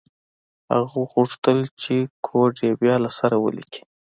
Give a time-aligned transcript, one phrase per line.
[0.73, 1.95] هغه غوښتل چې
[2.25, 3.81] کوډ یې بیا له سره ولیکي